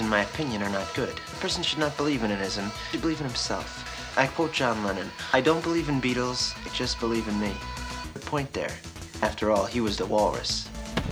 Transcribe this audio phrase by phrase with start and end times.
[0.00, 1.10] in my opinion, are not good.
[1.10, 4.16] A person should not believe in an ism, he should believe in himself.
[4.18, 7.52] I quote John Lennon I don't believe in Beatles, I just believe in me.
[8.12, 8.72] The point there.
[9.22, 10.68] After all, he was the walrus.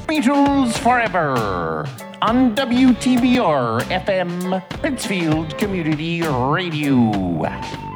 [0.08, 1.86] Beatles Forever
[2.22, 7.91] on WTBR FM, Pittsfield Community Radio.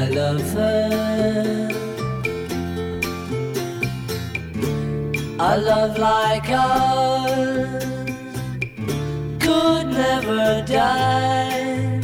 [0.00, 1.68] I love her.
[5.38, 7.84] A love like ours
[9.38, 12.00] could never die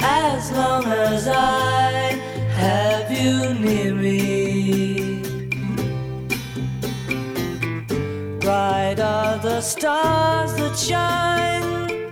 [0.00, 2.16] as long as I
[2.62, 5.22] have you near me.
[8.40, 12.10] Bright are the stars that shine,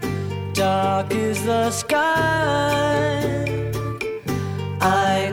[0.53, 3.18] dark is the sky.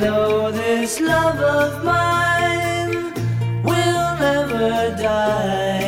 [0.06, 3.12] Know this love of mine
[3.64, 5.85] will never die,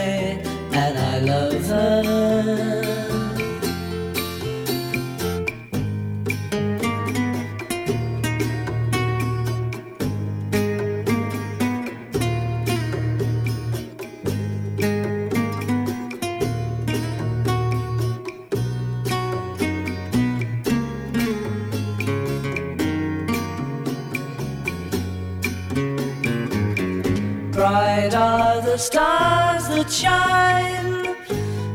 [28.77, 31.15] stars that shine,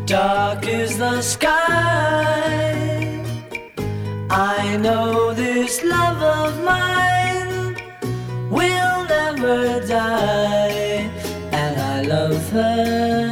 [0.07, 1.53] dark is the sky.
[4.31, 7.77] I know this love of mine
[8.51, 11.11] will never die,
[11.53, 13.32] and I love her.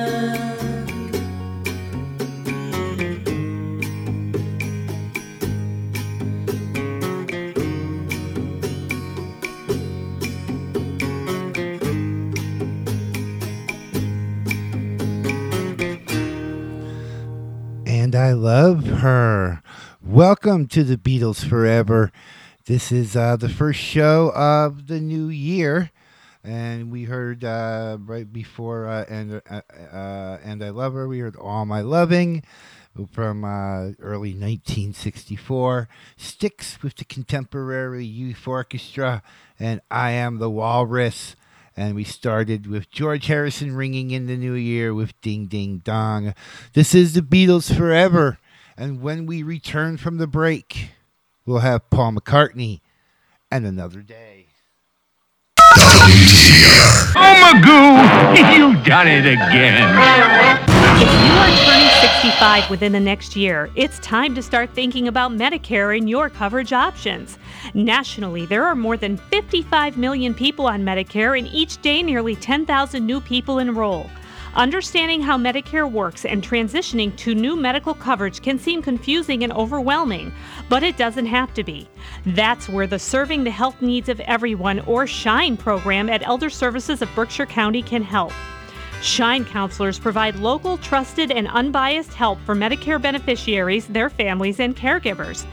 [18.31, 19.61] I love her.
[20.01, 22.13] Welcome to the Beatles Forever.
[22.67, 25.91] This is uh, the first show of the new year,
[26.45, 31.09] and we heard uh, right before uh, and uh, uh, and I love her.
[31.09, 32.45] We heard All My Loving
[33.11, 35.89] from uh, early 1964.
[36.17, 39.25] Styx with the Contemporary Youth Orchestra,
[39.59, 41.35] and I Am the Walrus.
[41.77, 46.35] And we started with George Harrison ringing in the new year with Ding Ding Dong.
[46.75, 48.39] This is the Beatles Forever.
[48.77, 50.91] And when we return from the break,
[51.47, 52.81] we'll have Paul McCartney
[53.51, 54.47] and another day.
[57.13, 59.83] Oh, Magoo, you've done it again.
[61.01, 65.33] If you are turning 65 within the next year, it's time to start thinking about
[65.33, 67.39] Medicare and your coverage options.
[67.75, 73.05] Nationally, there are more than 55 million people on Medicare, and each day nearly 10,000
[73.05, 74.11] new people enroll.
[74.55, 80.33] Understanding how Medicare works and transitioning to new medical coverage can seem confusing and overwhelming,
[80.69, 81.89] but it doesn't have to be.
[82.27, 87.01] That's where the Serving the Health Needs of Everyone or SHINE program at Elder Services
[87.01, 88.33] of Berkshire County can help.
[89.03, 95.47] Shine counselors provide local, trusted, and unbiased help for Medicare beneficiaries, their families, and caregivers.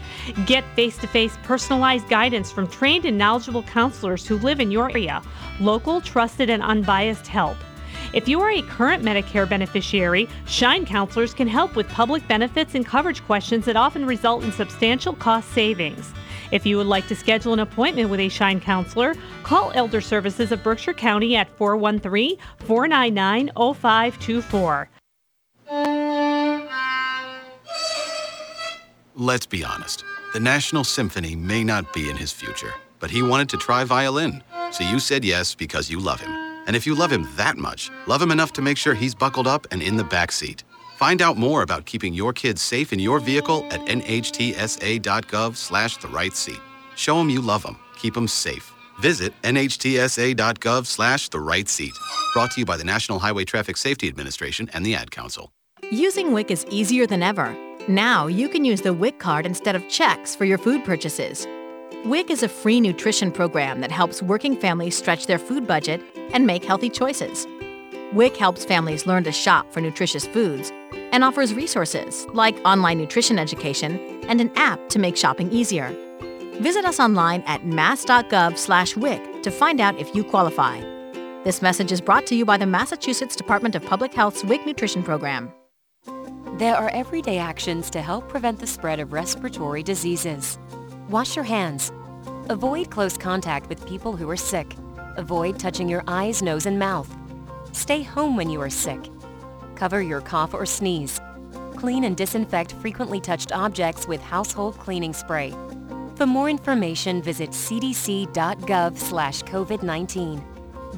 [0.44, 4.90] Get face to face personalized guidance from trained and knowledgeable counselors who live in your
[4.90, 5.22] area.
[5.60, 7.56] Local, trusted, and unbiased help.
[8.12, 12.84] If you are a current Medicare beneficiary, Shine counselors can help with public benefits and
[12.84, 16.12] coverage questions that often result in substantial cost savings.
[16.50, 20.52] If you would like to schedule an appointment with a Shine counselor, call Elder Services
[20.52, 24.88] of Berkshire County at 413 499 0524.
[29.14, 30.04] Let's be honest.
[30.32, 34.42] The National Symphony may not be in his future, but he wanted to try violin.
[34.70, 36.30] So you said yes because you love him.
[36.66, 39.46] And if you love him that much, love him enough to make sure he's buckled
[39.46, 40.64] up and in the back seat.
[40.98, 46.08] Find out more about keeping your kids safe in your vehicle at nhtsa.gov slash the
[46.08, 46.58] right seat.
[46.96, 47.78] Show them you love them.
[47.98, 48.72] Keep them safe.
[48.98, 51.92] Visit nhtsa.gov slash the right seat.
[52.34, 55.52] Brought to you by the National Highway Traffic Safety Administration and the Ad Council.
[55.92, 57.56] Using WIC is easier than ever.
[57.86, 61.46] Now you can use the WIC card instead of checks for your food purchases.
[62.06, 66.02] WIC is a free nutrition program that helps working families stretch their food budget
[66.32, 67.46] and make healthy choices.
[68.14, 70.72] WIC helps families learn to shop for nutritious foods
[71.12, 73.98] and offers resources like online nutrition education
[74.28, 75.94] and an app to make shopping easier.
[76.60, 80.80] Visit us online at mass.gov/wic to find out if you qualify.
[81.44, 85.02] This message is brought to you by the Massachusetts Department of Public Health's WIC Nutrition
[85.02, 85.52] Program.
[86.56, 90.58] There are everyday actions to help prevent the spread of respiratory diseases.
[91.10, 91.92] Wash your hands.
[92.48, 94.74] Avoid close contact with people who are sick.
[95.16, 97.14] Avoid touching your eyes, nose, and mouth.
[97.78, 99.08] Stay home when you are sick.
[99.76, 101.20] Cover your cough or sneeze.
[101.76, 105.54] Clean and disinfect frequently touched objects with household cleaning spray.
[106.16, 110.42] For more information, visit cdc.gov slash COVID-19.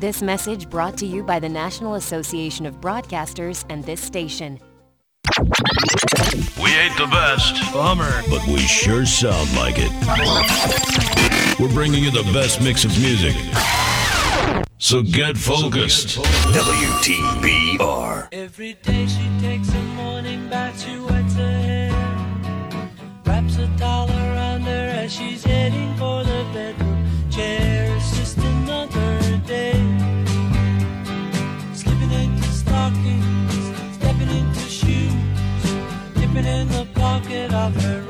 [0.01, 4.59] This message brought to you by the National Association of Broadcasters and this station.
[6.57, 7.61] We ain't the best.
[7.75, 8.23] Bummer.
[8.31, 9.93] But we sure sound like it.
[11.61, 13.35] We're bringing you the best mix of music.
[14.83, 16.17] So get focused.
[16.55, 18.29] WTBR.
[18.33, 21.93] Every day she takes a morning bath, she wets her hair.
[23.27, 27.95] Wraps a towel around her as she's heading for the bedroom chair.
[27.95, 29.77] It's just another day.
[31.75, 33.55] Slipping into stockings,
[33.97, 35.13] stepping into shoes,
[36.15, 38.10] dipping in the pocket of her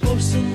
[0.00, 0.47] posting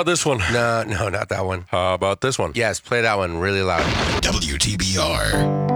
[0.00, 0.38] about this one?
[0.50, 1.66] No, no, not that one.
[1.68, 2.52] How about this one?
[2.54, 3.82] Yes, play that one really loud.
[4.22, 5.69] WTBR.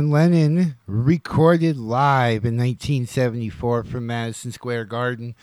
[0.00, 5.34] John Lennon recorded live in 1974 from Madison Square Garden.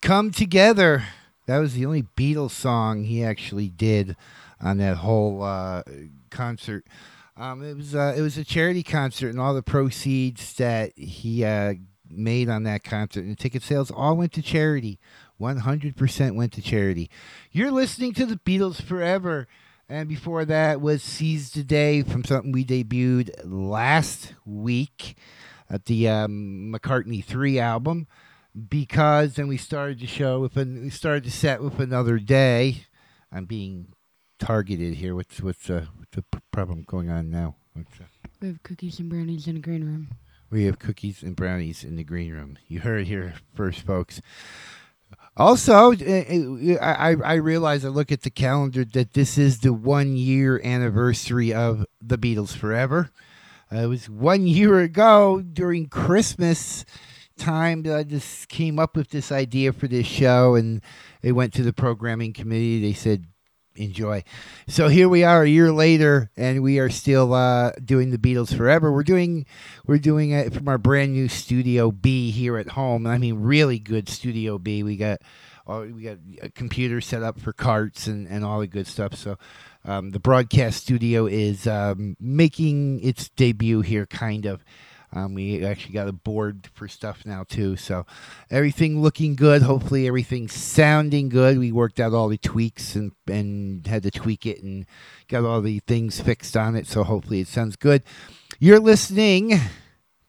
[0.00, 1.02] Come Together.
[1.46, 4.14] That was the only Beatles song he actually did
[4.60, 5.82] on that whole uh,
[6.30, 6.86] concert.
[7.36, 11.44] Um, it was uh, it was a charity concert, and all the proceeds that he
[11.44, 11.74] uh,
[12.08, 15.00] made on that concert and ticket sales all went to charity.
[15.36, 17.10] One hundred percent went to charity.
[17.50, 19.48] You're listening to the Beatles forever.
[19.88, 25.16] And before that was Seize the Day from something we debuted last week
[25.70, 28.06] at the um, McCartney 3 album.
[28.68, 32.86] Because then we started the show with an, we started the set with another day.
[33.30, 33.92] I'm being
[34.38, 35.14] targeted here.
[35.14, 37.56] What's what's uh, what's the problem going on now?
[37.74, 38.04] What's, uh,
[38.40, 40.08] We have cookies and brownies in the green room.
[40.50, 42.56] we have cookies and brownies in the green room.
[42.66, 44.22] You heard it here first, folks.
[45.38, 50.16] Also, uh, I, I realize I look at the calendar that this is the one
[50.16, 53.10] year anniversary of the Beatles Forever.
[53.70, 56.86] Uh, it was one year ago during Christmas
[57.36, 60.80] time that I just came up with this idea for this show, and
[61.20, 62.80] it went to the programming committee.
[62.80, 63.26] They said,
[63.76, 64.24] enjoy.
[64.68, 68.56] So here we are a year later, and we are still uh, doing the Beatles
[68.56, 68.92] forever.
[68.92, 69.46] We're doing
[69.86, 73.06] we're doing it from our brand new Studio B here at home.
[73.06, 74.82] I mean, really good Studio B.
[74.82, 75.20] We got
[75.66, 79.14] uh, we got a computer set up for carts and, and all the good stuff.
[79.14, 79.38] So
[79.84, 84.64] um, the broadcast studio is um, making its debut here, kind of.
[85.16, 88.04] Um, we actually got a board for stuff now too, so
[88.50, 89.62] everything looking good.
[89.62, 91.58] Hopefully, everything's sounding good.
[91.58, 94.84] We worked out all the tweaks and and had to tweak it and
[95.28, 96.86] got all the things fixed on it.
[96.86, 98.02] So hopefully, it sounds good.
[98.58, 99.58] You're listening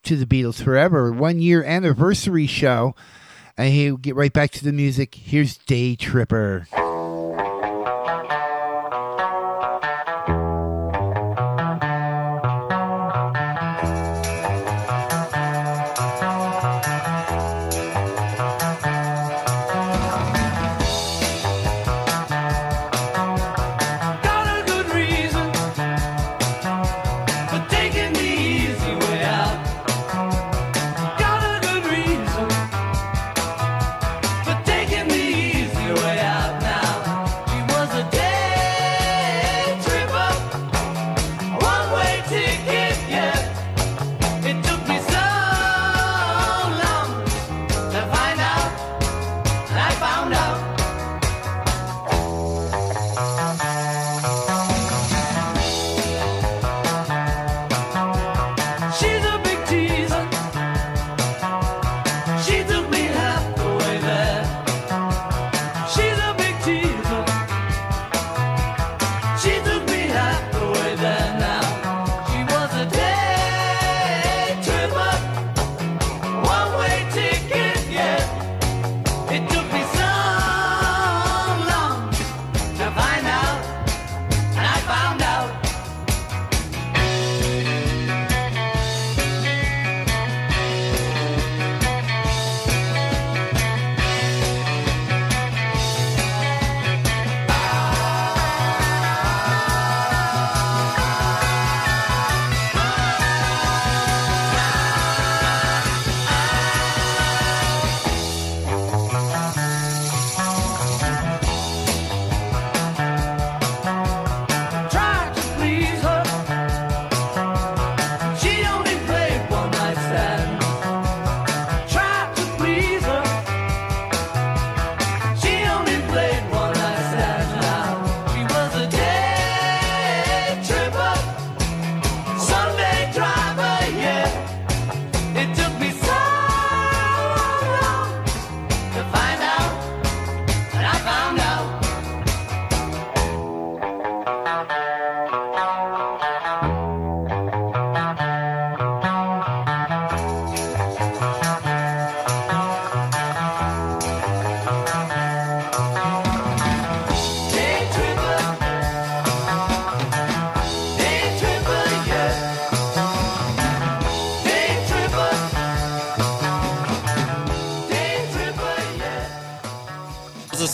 [0.03, 2.95] to the Beatles Forever one year anniversary show.
[3.57, 5.15] And we'll get right back to the music.
[5.15, 6.67] Here's Day Tripper.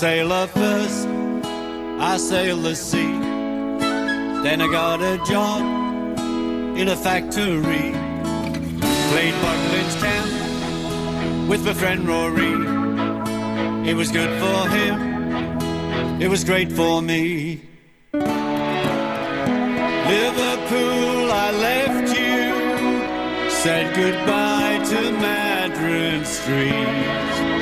[0.04, 1.08] Sailor first.
[1.97, 3.18] I sailed the sea.
[4.43, 5.62] Then I got a job
[6.78, 7.93] in a factory.
[9.12, 12.54] Played Butlins Camp with my friend Rory.
[13.89, 16.22] It was good for him.
[16.22, 17.62] It was great for me.
[20.12, 27.53] Liverpool, I left you said goodbye to Madryn Street.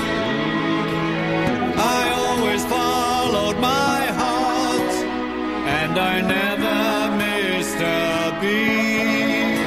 [5.92, 9.58] And I never missed a beat.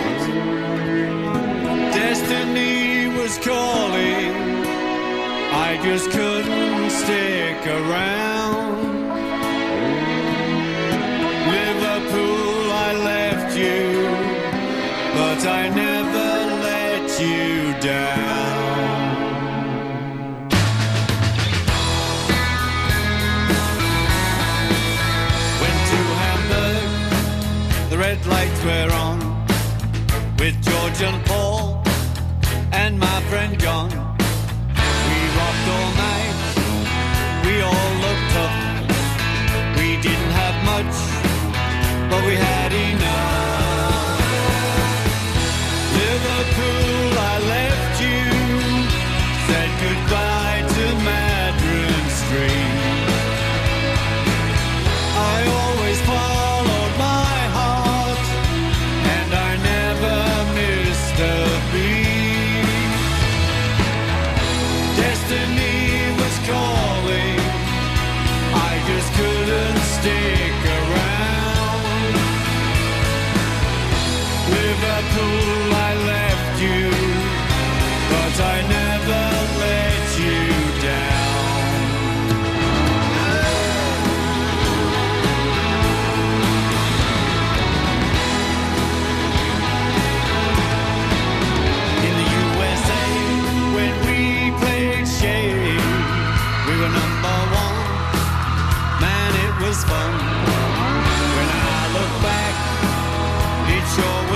[1.92, 4.32] Destiny was calling,
[5.68, 8.76] I just couldn't stick around.
[11.56, 13.84] Liverpool, I left you,
[15.18, 16.30] but I never
[16.68, 18.13] let you down.
[28.64, 29.18] Were on,
[30.38, 31.82] with George and Paul
[32.72, 33.90] and my friend John.
[33.90, 36.36] We rocked all night,
[37.44, 38.58] we all looked tough.
[39.78, 40.94] We didn't have much,
[42.10, 43.44] but we had enough.
[46.00, 46.93] Liverpool,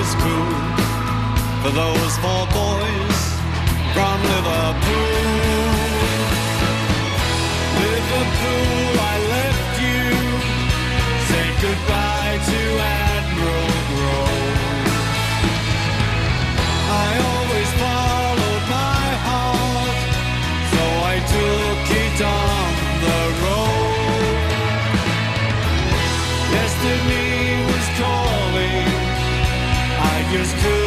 [0.08, 0.54] was cool
[1.62, 3.18] for those four boys
[3.94, 5.18] from Liverpool.
[7.84, 10.04] Liverpool, I left you,
[11.28, 12.60] said goodbye to
[13.04, 14.56] Admiral Grove.
[16.90, 17.97] I always followed
[30.28, 30.77] I just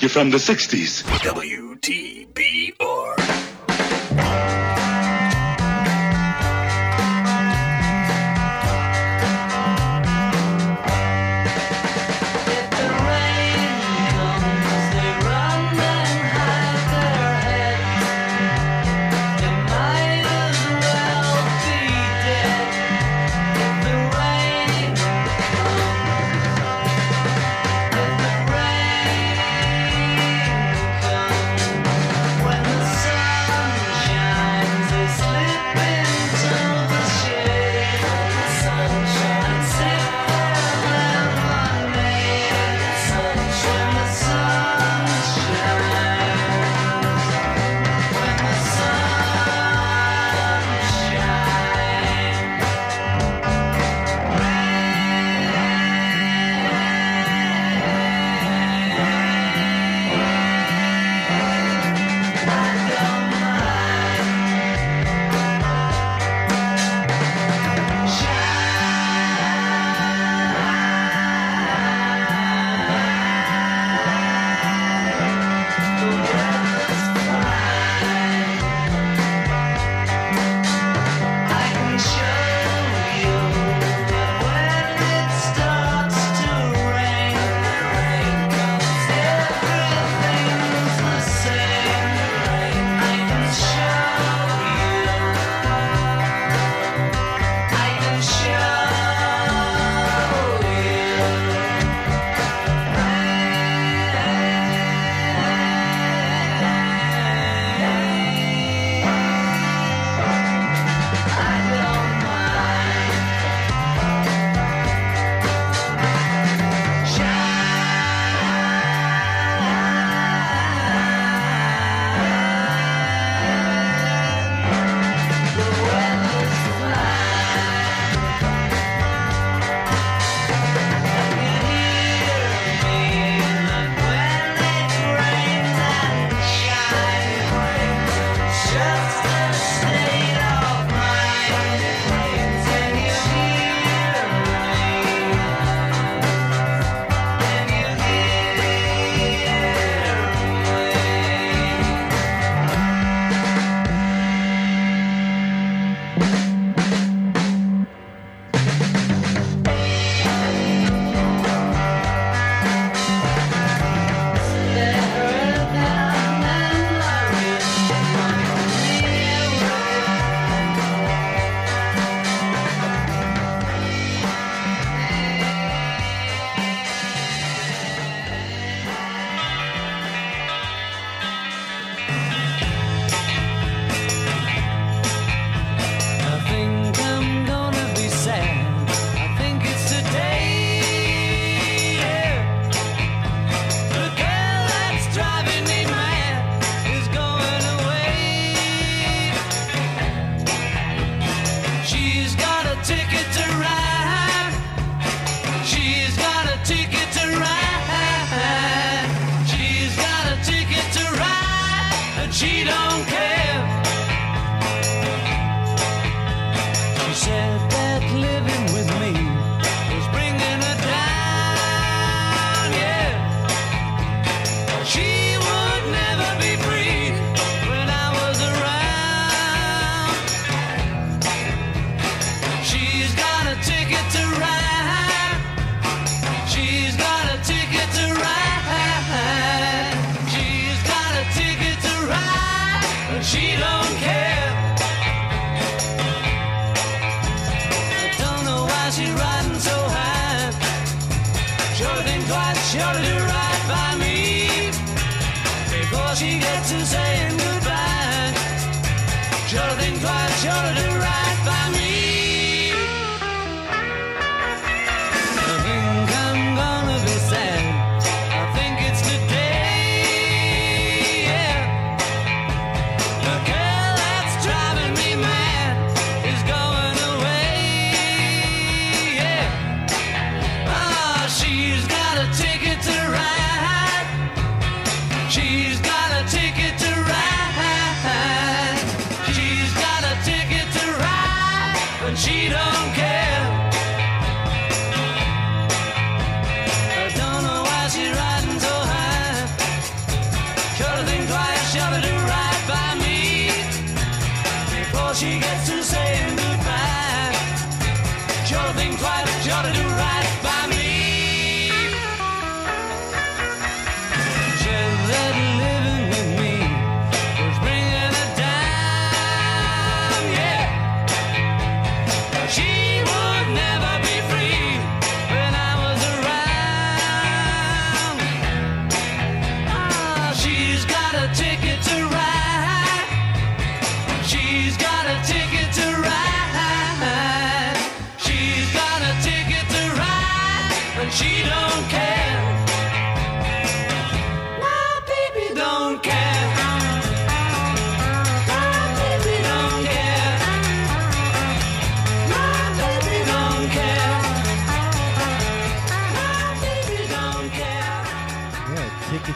[0.00, 1.02] You're from the 60s.
[1.20, 2.29] WTBR.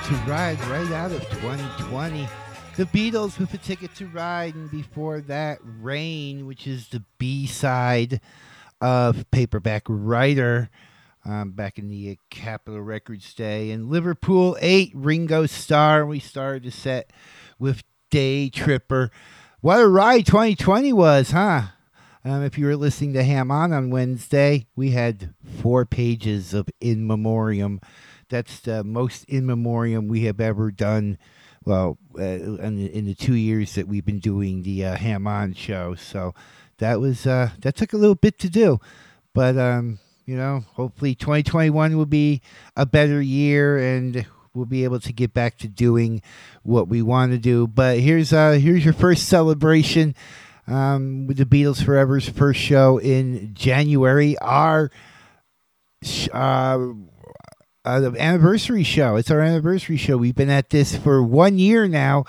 [0.04, 2.28] To Ride right out of 2020.
[2.76, 7.46] The Beatles with a Ticket to Ride, and before that, Rain, which is the B
[7.46, 8.20] side
[8.82, 10.68] of Paperback Writer
[11.24, 13.70] um, back in the uh, Capitol Records day.
[13.70, 16.04] And Liverpool 8, Ringo Starr.
[16.04, 17.10] We started the set
[17.58, 19.10] with Day Tripper.
[19.62, 21.62] What a ride 2020 was, huh?
[22.26, 25.32] Um, if you were listening to Ham On on Wednesday, we had
[25.62, 27.80] four pages of In Memoriam.
[28.34, 31.18] That's the most In Memoriam we have ever done.
[31.64, 35.28] Well, uh, in, the, in the two years that we've been doing the uh, Ham
[35.28, 36.34] On show, so
[36.78, 38.80] that was uh, that took a little bit to do,
[39.34, 42.42] but um, you know, hopefully 2021 will be
[42.74, 46.20] a better year and we'll be able to get back to doing
[46.64, 47.68] what we want to do.
[47.68, 50.16] But here's uh here's your first celebration
[50.66, 54.36] um, with the Beatles Forever's first show in January.
[54.38, 54.90] Our
[56.32, 56.88] uh,
[57.84, 59.16] uh, the anniversary show.
[59.16, 60.16] It's our anniversary show.
[60.16, 62.24] We've been at this for one year now,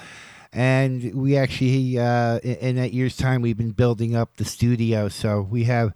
[0.51, 5.08] and we actually uh, in, that year's time we've been building up the studio.
[5.08, 5.93] So we have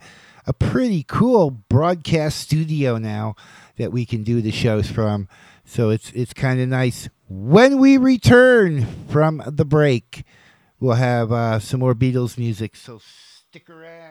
[0.48, 3.36] a pretty cool broadcast studio now
[3.78, 5.28] that we can do the shows from.
[5.66, 7.10] So it's it's kind of nice.
[7.28, 10.24] When we return from the break,
[10.80, 12.76] we'll have uh, some more Beatles music.
[12.76, 14.09] So stick around.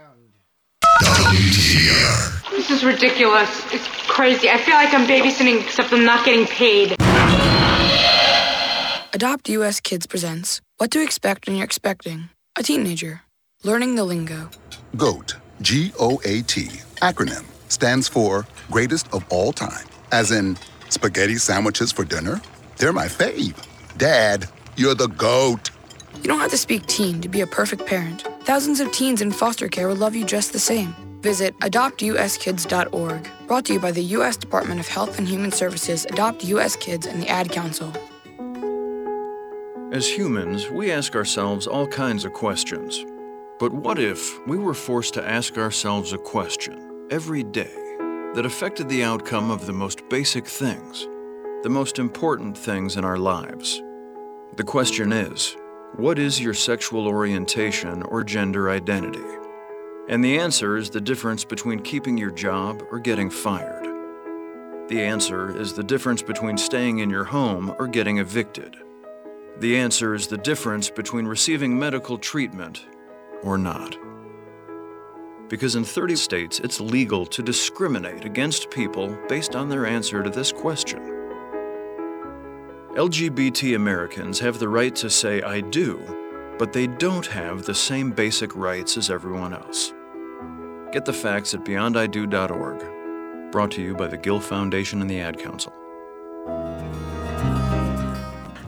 [2.51, 3.65] This is ridiculous.
[3.73, 4.51] It's crazy.
[4.51, 6.97] I feel like I'm babysitting, except I'm not getting paid.
[9.15, 12.29] Adopt US Kids presents What to Expect When You're Expecting
[12.59, 13.23] a Teenager.
[13.65, 14.51] Learning the Lingo.
[14.97, 16.67] GOAT, G O A T,
[17.01, 19.87] acronym, stands for Greatest of All Time.
[20.13, 20.57] As in,
[20.91, 22.41] spaghetti sandwiches for dinner?
[22.77, 23.57] They're my fave.
[23.97, 25.71] Dad, you're the GOAT.
[26.23, 28.23] You don't have to speak teen to be a perfect parent.
[28.43, 30.95] Thousands of teens in foster care will love you just the same.
[31.23, 33.29] Visit adoptuskids.org.
[33.47, 34.37] Brought to you by the U.S.
[34.37, 36.77] Department of Health and Human Services, Adopt U.S.
[36.77, 37.93] Kids, and the Ad Council.
[39.91, 43.05] As humans, we ask ourselves all kinds of questions.
[43.59, 47.75] But what if we were forced to ask ourselves a question every day
[48.35, 51.09] that affected the outcome of the most basic things,
[51.63, 53.83] the most important things in our lives?
[54.57, 55.57] The question is
[55.97, 59.25] what is your sexual orientation or gender identity?
[60.09, 63.85] And the answer is the difference between keeping your job or getting fired.
[64.89, 68.77] The answer is the difference between staying in your home or getting evicted.
[69.59, 72.87] The answer is the difference between receiving medical treatment
[73.43, 73.97] or not.
[75.49, 80.31] Because in 30 states, it's legal to discriminate against people based on their answer to
[80.31, 81.18] this question.
[82.99, 88.11] LGBT Americans have the right to say, I do, but they don't have the same
[88.11, 89.93] basic rights as everyone else.
[90.91, 93.53] Get the facts at beyondido.org.
[93.53, 95.73] Brought to you by the Gill Foundation and the Ad Council.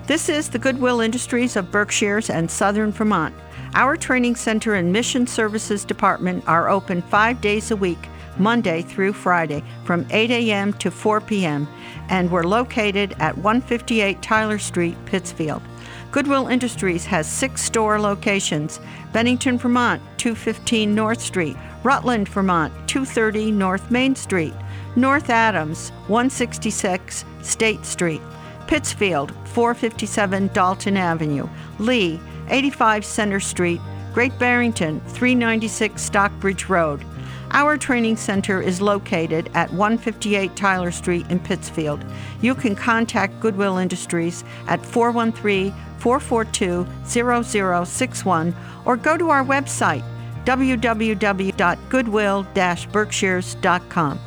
[0.07, 3.35] This is the Goodwill Industries of Berkshires and Southern Vermont.
[3.75, 8.09] Our training center and mission services department are open five days a week
[8.39, 10.73] Monday through Friday from 8 a.m.
[10.75, 11.69] to 4 p.m.
[12.09, 15.63] and we're located at 158 Tyler Street, Pittsfield.
[16.11, 18.81] Goodwill Industries has six store locations
[19.13, 24.55] Bennington, Vermont, 215 North Street, Rutland, Vermont, 230 North Main Street,
[24.97, 28.21] North Adams, 166 State Street,
[28.67, 33.81] Pittsfield, 457 Dalton Avenue, Lee, 85 Center Street,
[34.13, 37.05] Great Barrington, 396 Stockbridge Road.
[37.53, 42.05] Our training center is located at 158 Tyler Street in Pittsfield.
[42.41, 50.05] You can contact Goodwill Industries at 413 442 0061 or go to our website
[50.45, 52.47] www.goodwill
[52.93, 54.19] berkshires.com.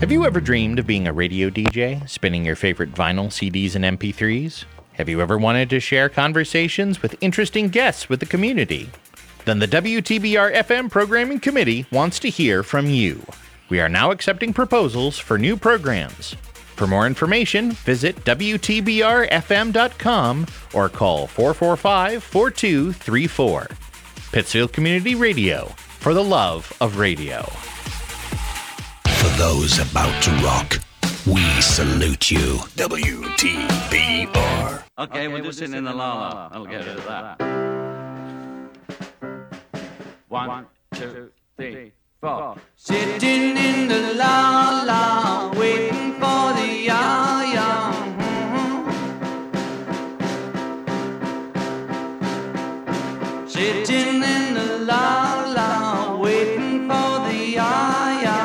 [0.00, 3.84] Have you ever dreamed of being a radio DJ, spinning your favorite vinyl, CDs, and
[3.98, 4.64] MP3s?
[4.92, 8.90] Have you ever wanted to share conversations with interesting guests with the community?
[9.48, 13.24] Then the WTBR FM Programming Committee wants to hear from you.
[13.70, 16.34] We are now accepting proposals for new programs.
[16.76, 23.68] For more information, visit WTBRFM.com or call 445 4234.
[24.32, 25.68] Pittsfield Community Radio,
[25.98, 27.40] for the love of radio.
[29.06, 30.78] For those about to rock,
[31.26, 32.58] we salute you.
[32.76, 34.82] WTBR.
[34.98, 36.50] Okay, we'll just sitting in the la la.
[36.52, 37.77] I'll get rid of that.
[40.28, 42.56] One, two, three, four.
[42.76, 47.92] Sitting in the la la, waiting for the ya ya.
[53.46, 58.38] Sitting in the la la, waiting for the ya ya.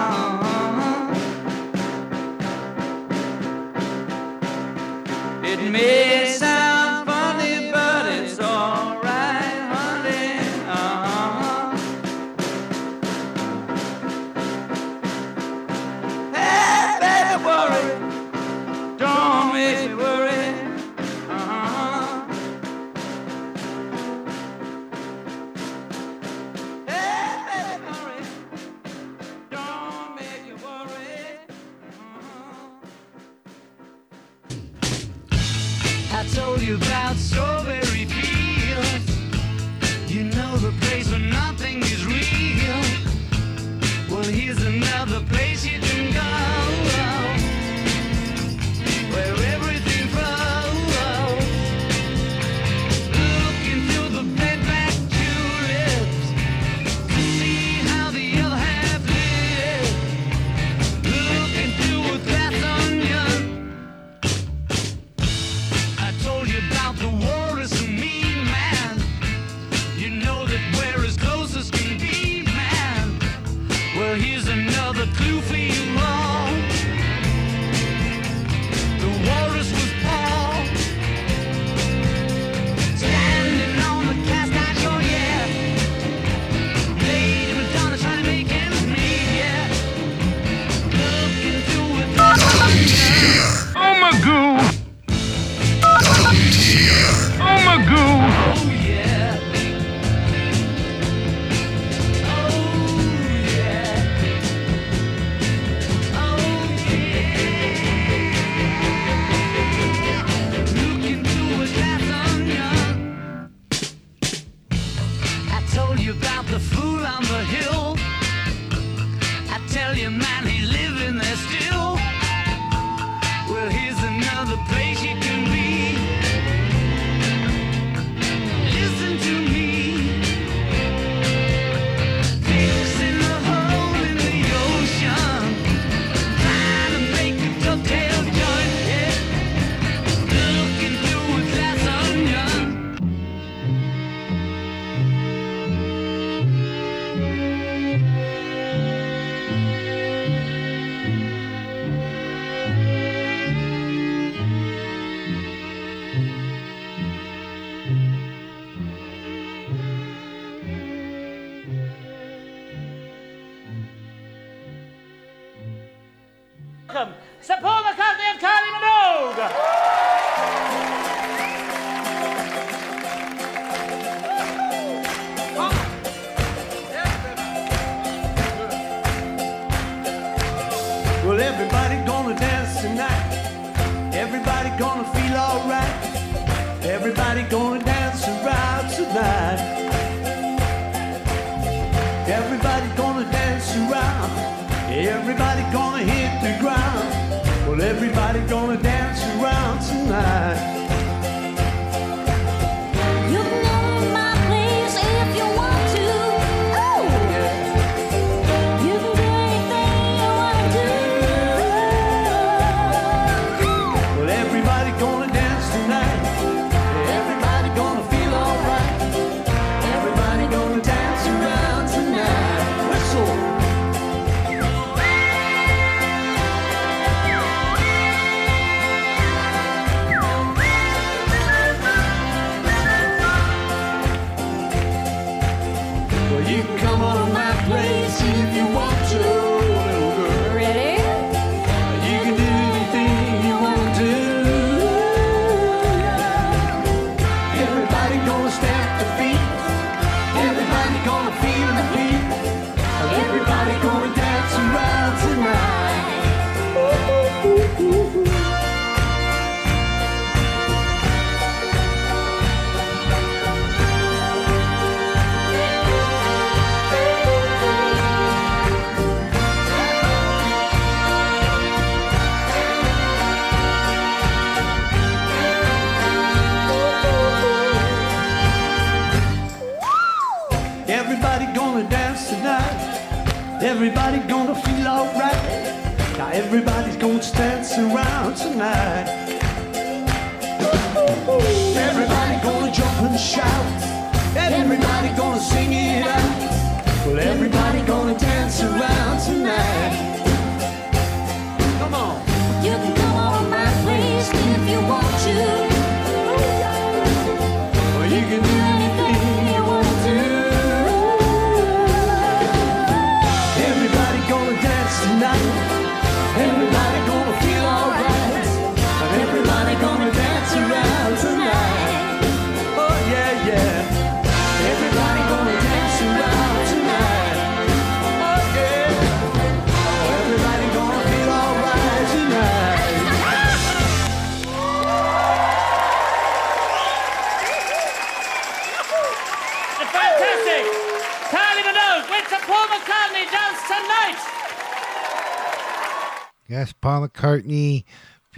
[5.44, 6.12] It may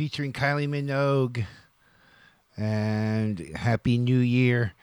[0.05, 1.47] featuring Kylie Minogue.
[2.55, 4.73] And Happy New Year.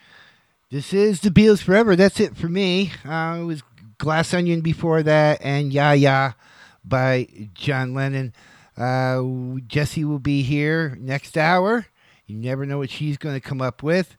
[0.69, 1.95] This is The Beatles Forever.
[1.95, 2.91] That's it for me.
[3.05, 3.63] Uh, it was
[3.99, 6.33] Glass Onion before that and Ya Ya
[6.85, 8.35] by John Lennon.
[8.77, 11.87] Uh, Jesse will be here next hour.
[12.27, 14.17] You never know what she's going to come up with.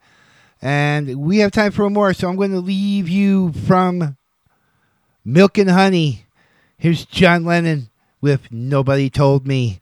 [0.62, 4.16] And we have time for more, so I'm going to leave you from
[5.26, 6.28] Milk and Honey.
[6.78, 7.90] Here's John Lennon
[8.22, 9.82] with Nobody Told Me.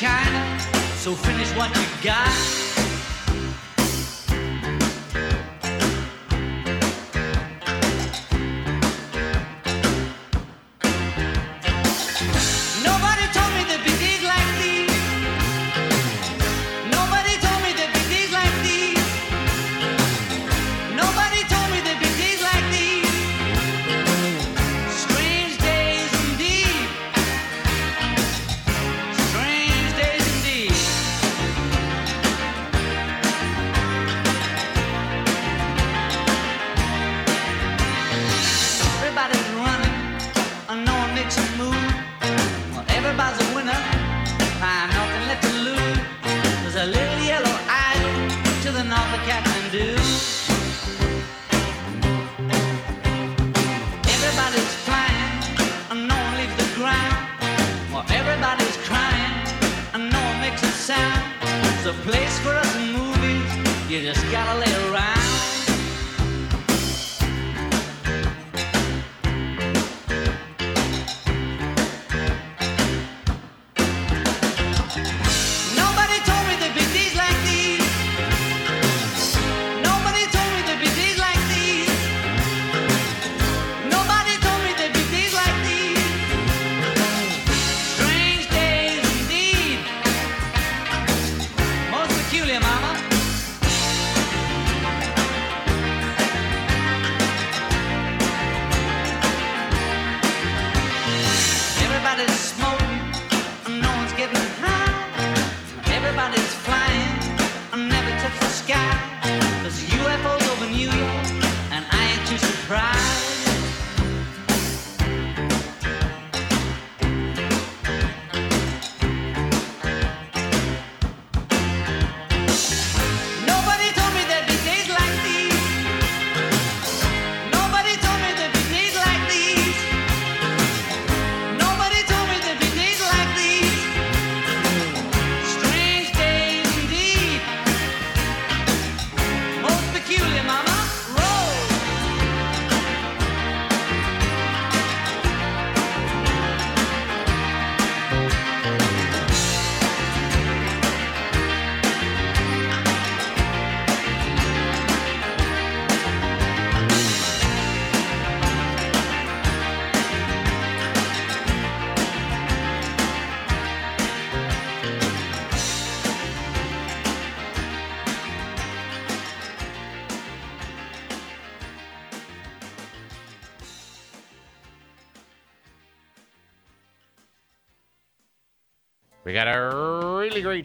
[0.00, 0.58] China,
[0.96, 2.69] so finish what you got.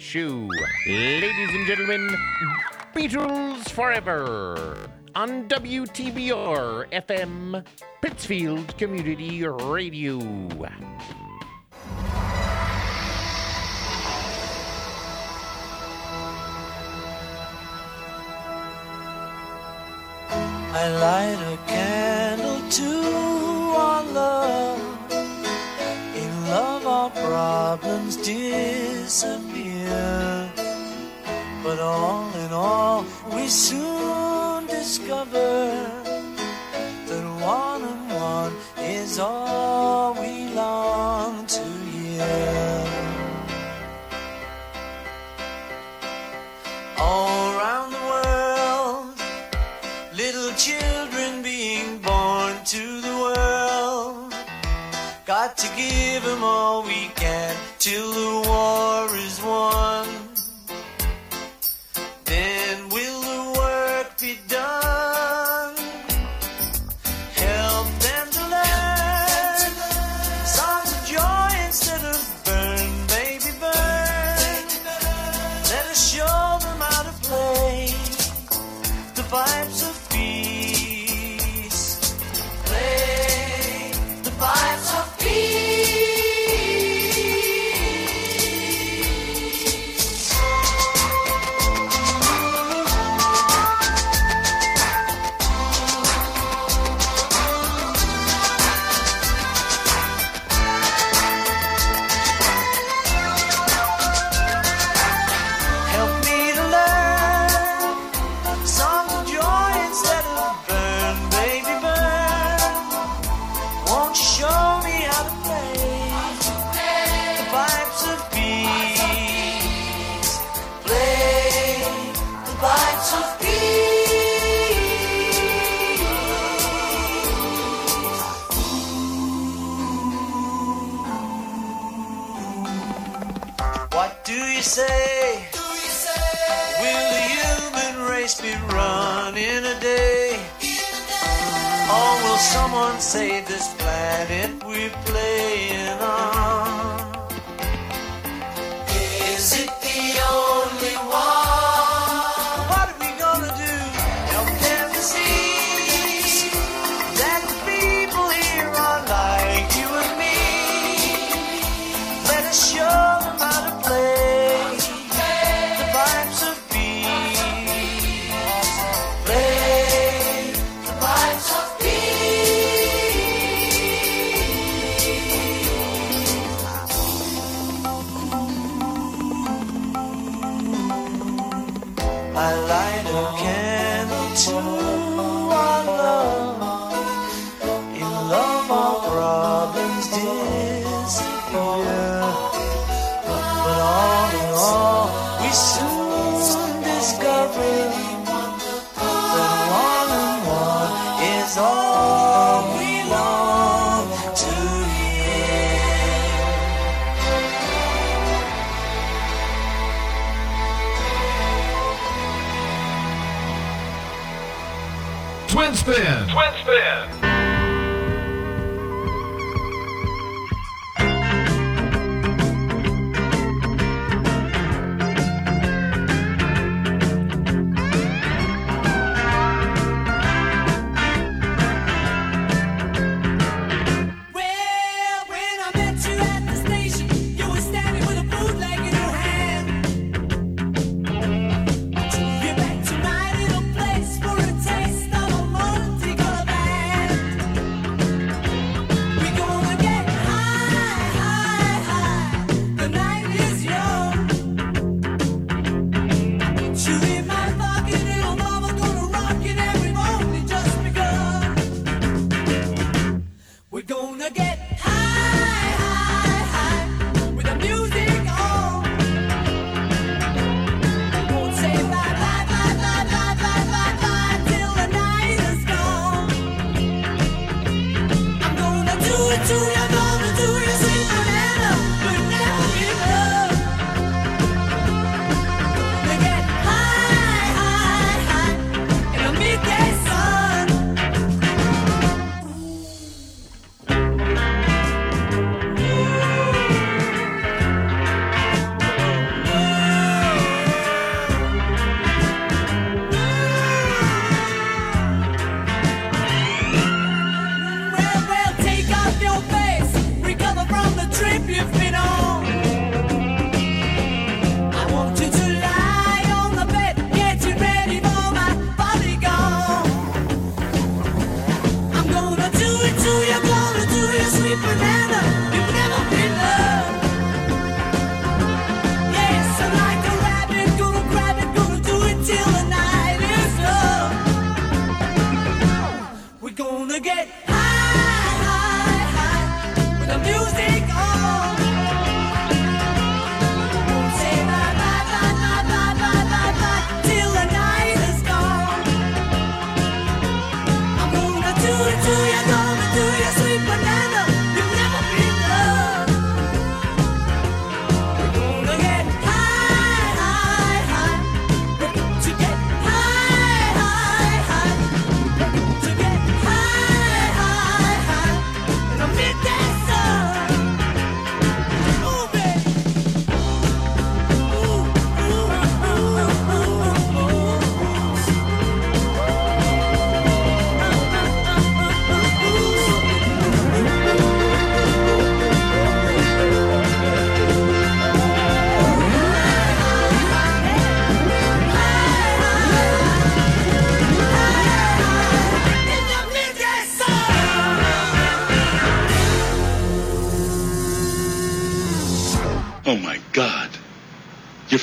[0.05, 0.47] shoe.
[0.85, 2.15] Ladies and gentlemen,
[2.93, 4.77] Beatles Forever
[5.15, 7.65] on WTBR FM,
[8.01, 10.19] Pittsfield Community Radio.
[20.77, 22.91] I light a candle to
[23.75, 25.11] our love.
[26.15, 29.64] In love, our problems disappear.
[31.65, 33.03] But all in all,
[33.33, 35.73] we soon discover
[37.07, 42.85] that one and one is all we long to hear.
[46.99, 49.19] All around the world,
[50.13, 54.35] little children being born to the world.
[55.25, 58.94] Got to give them all we can till the war.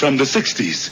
[0.03, 0.91] From the 60s.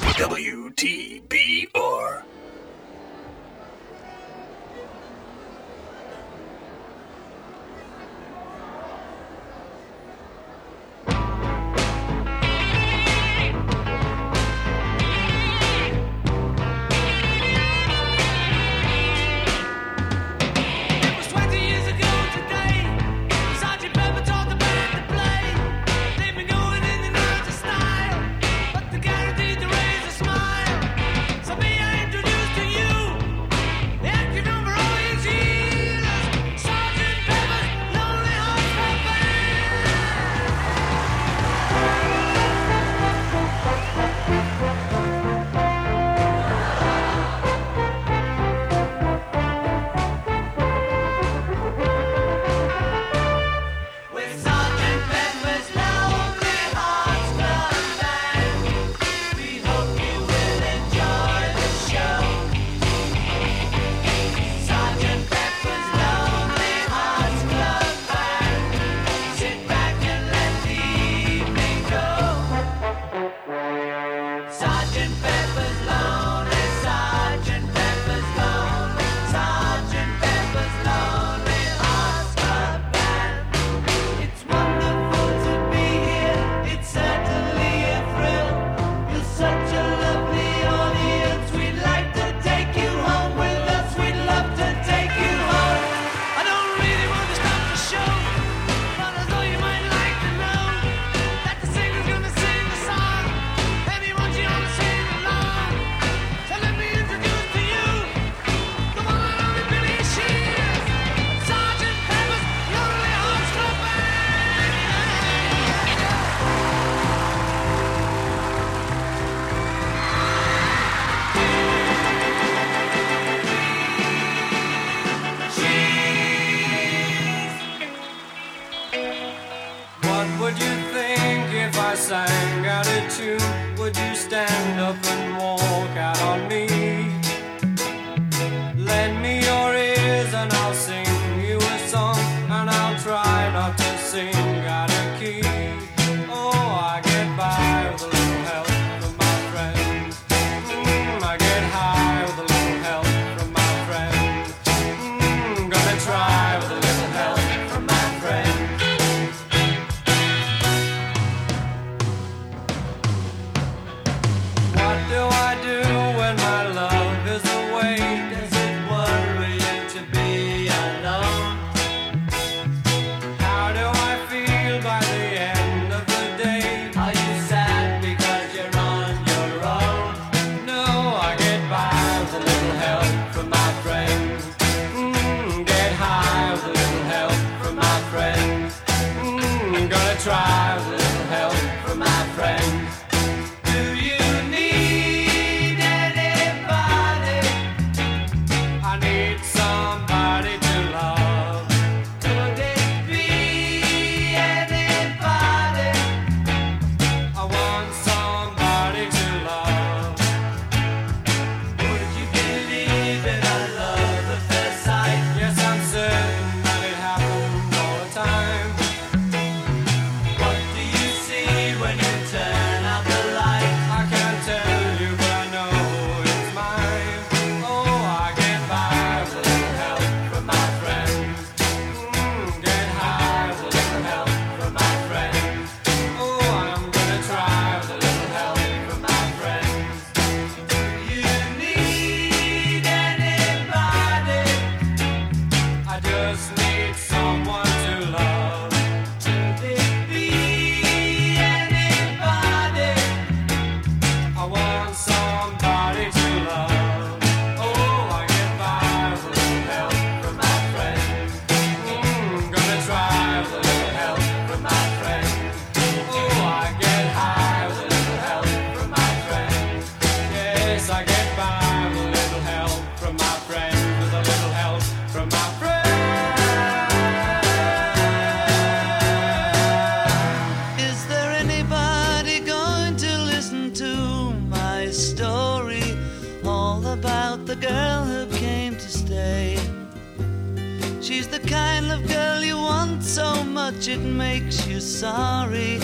[293.71, 295.79] Much it makes you sorry.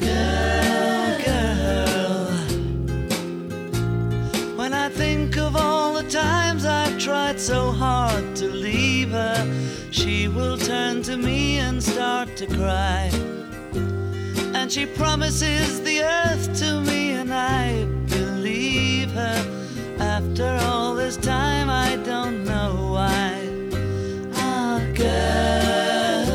[0.00, 2.26] Girl, girl.
[4.56, 9.46] When I think of all the times I've tried so hard to leave her,
[9.90, 13.10] she will turn to me and start to cry.
[14.58, 16.95] And she promises the earth to me,
[17.26, 19.38] and I believe her.
[19.98, 23.48] After all this time, I don't know why.
[24.34, 26.26] Ah, girl.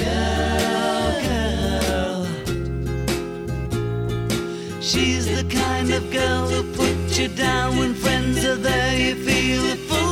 [0.00, 2.26] Girl, girl.
[4.82, 8.98] She's the kind of girl who puts you down when friends are there.
[8.98, 10.04] You feel a fool.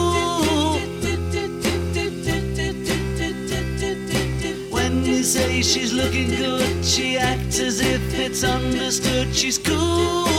[4.70, 9.34] When you say she's looking good, she acts as if it's understood.
[9.34, 10.31] She's cool.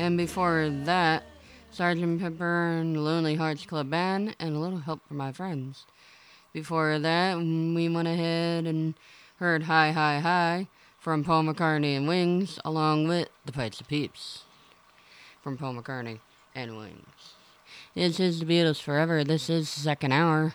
[0.00, 1.24] And before that,
[1.70, 5.84] Sergeant Pepper and Lonely Hearts Club Band and a little help from my friends.
[6.54, 8.94] Before that, we went ahead and
[9.36, 10.68] heard Hi Hi Hi
[10.98, 14.44] from Paul McCartney and Wings, along with The Pipes of Peace
[15.42, 16.20] from Paul McCartney
[16.54, 17.34] and Wings.
[17.94, 19.22] This is The Beatles Forever.
[19.22, 20.54] This is the second hour.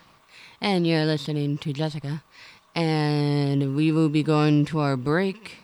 [0.60, 2.24] And you're listening to Jessica.
[2.74, 5.58] And we will be going to our break.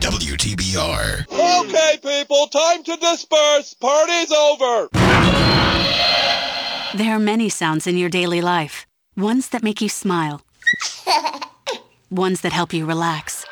[0.00, 1.26] WTBR.
[1.30, 3.74] Okay, people, time to disperse.
[3.74, 4.88] Party's over.
[6.94, 8.86] There are many sounds in your daily life.
[9.16, 10.42] Ones that make you smile.
[12.10, 13.44] Ones that help you relax.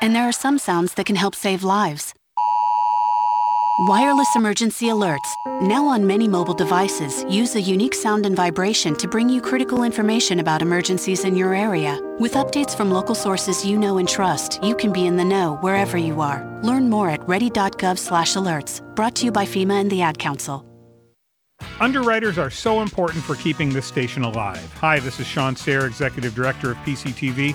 [0.00, 2.14] And there are some sounds that can help save lives.
[3.82, 9.06] Wireless emergency alerts, now on many mobile devices, use a unique sound and vibration to
[9.06, 11.96] bring you critical information about emergencies in your area.
[12.18, 15.58] With updates from local sources you know and trust, you can be in the know
[15.60, 16.44] wherever you are.
[16.64, 18.96] Learn more at ready.gov/alerts.
[18.96, 20.64] Brought to you by FEMA and the Ad Council.
[21.78, 24.72] Underwriters are so important for keeping this station alive.
[24.80, 27.54] Hi, this is Shawn Serre, Executive Director of PCTV.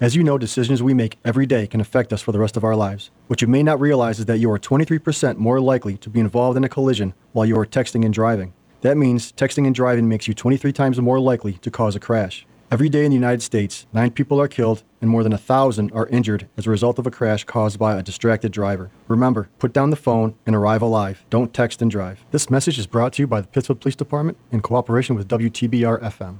[0.00, 2.64] As you know, decisions we make every day can affect us for the rest of
[2.64, 3.10] our lives.
[3.26, 6.56] What you may not realize is that you are 23% more likely to be involved
[6.56, 8.54] in a collision while you are texting and driving.
[8.80, 12.46] That means texting and driving makes you 23 times more likely to cause a crash.
[12.70, 15.92] Every day in the United States, nine people are killed and more than a thousand
[15.92, 18.90] are injured as a result of a crash caused by a distracted driver.
[19.06, 21.26] Remember, put down the phone and arrive alive.
[21.28, 22.24] Don't text and drive.
[22.30, 26.00] This message is brought to you by the Pittsfield Police Department in cooperation with WTBR
[26.00, 26.38] FM.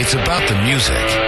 [0.00, 1.27] It's about the music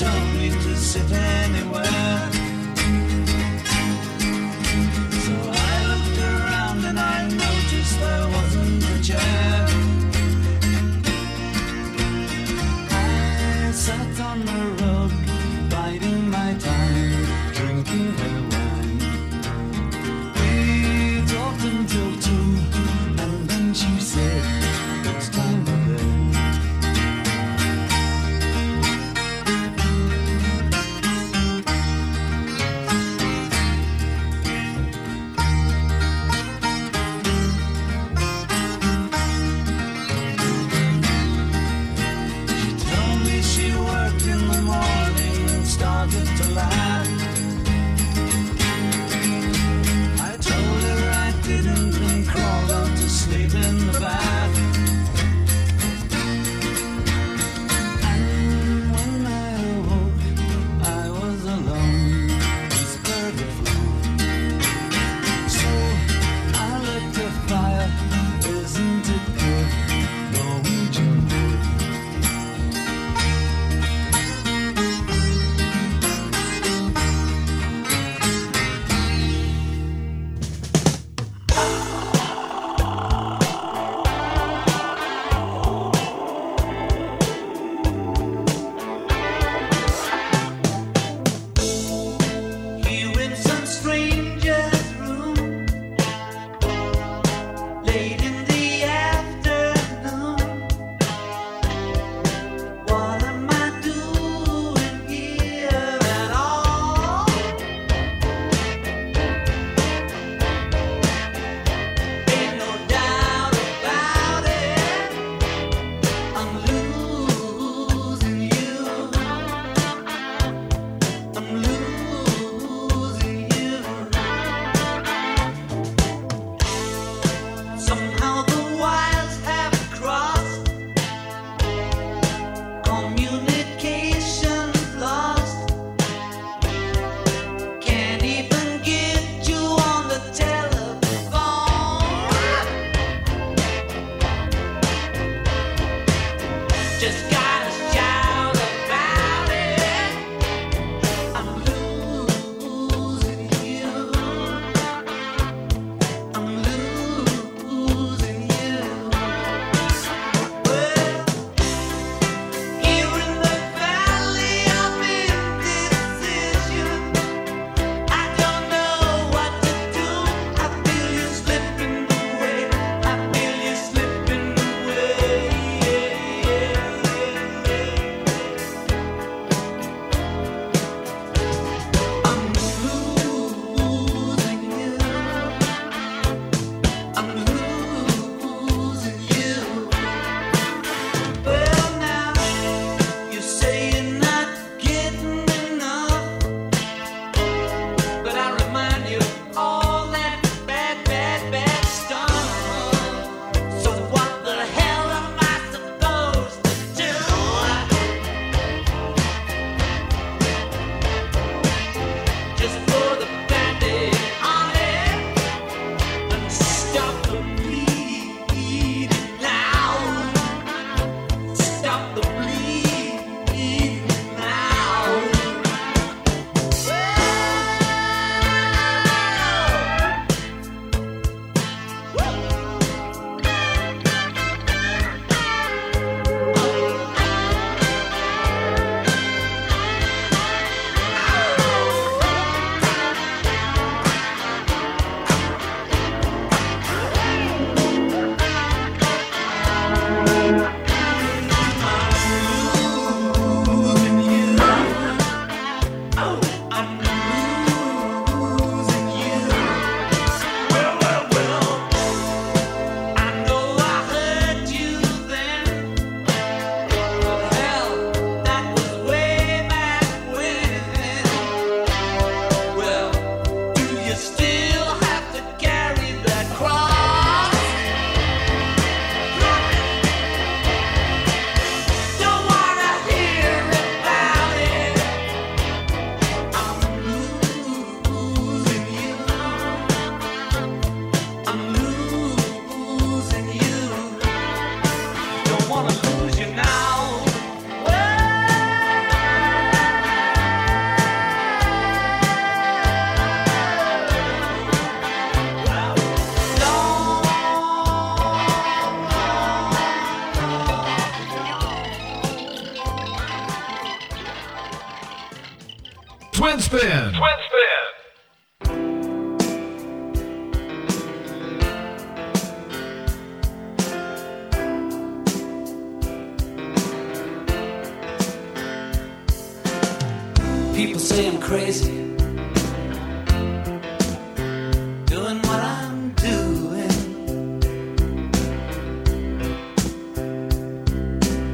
[0.00, 2.39] don't need to sit anywhere.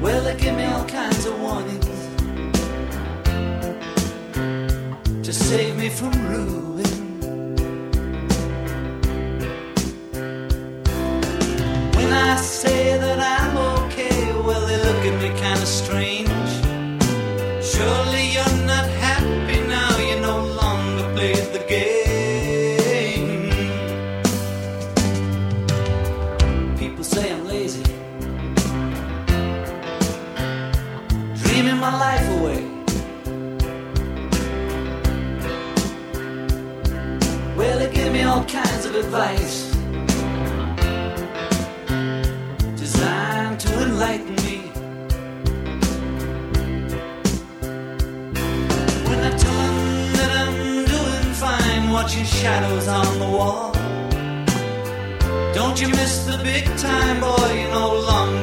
[0.07, 1.85] Well, they give me all kinds of warnings
[5.27, 6.96] to save me from ruin.
[52.37, 53.73] Shadows on the wall.
[55.55, 57.49] Don't you miss the big time, boy?
[57.59, 58.36] You're no longer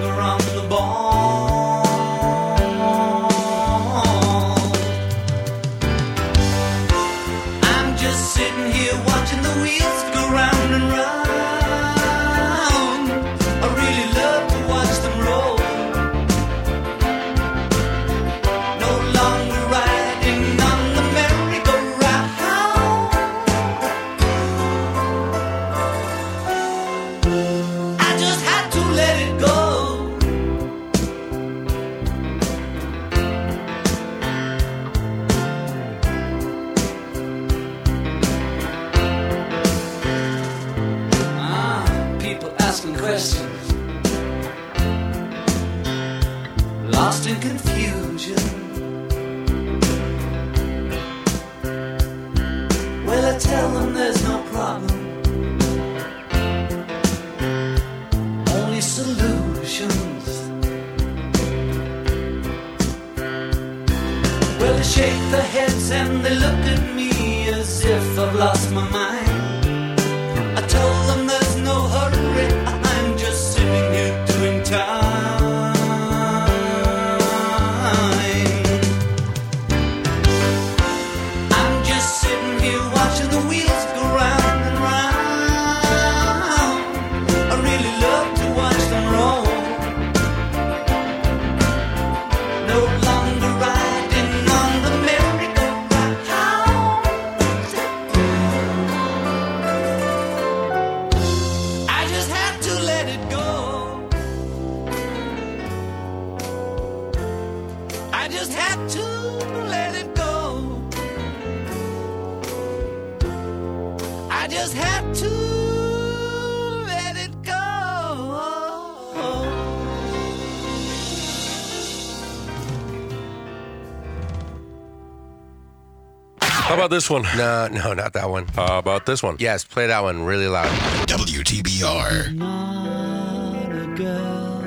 [126.84, 127.24] about this one?
[127.38, 128.46] No, no, not that one.
[128.48, 129.38] How about this one?
[129.40, 130.68] Yes, play that one really loud.
[131.08, 132.36] WTBR.
[132.36, 134.62] Not a girl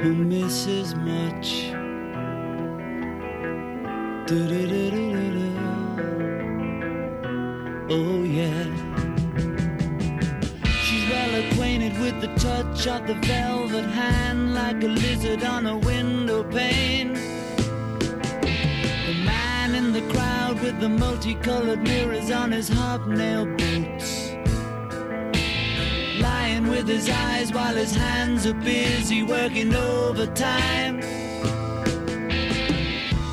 [0.00, 1.35] who misses much.
[21.36, 24.32] Multicolored mirrors on his hobnail boots.
[26.20, 31.00] Lying with his eyes while his hands are busy working overtime.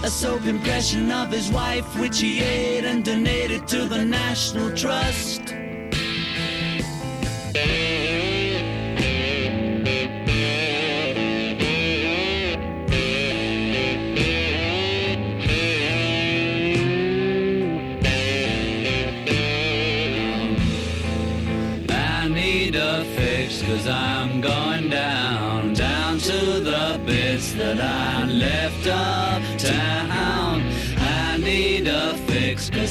[0.04, 5.53] A soap impression of his wife, which he ate and donated to the National Trust.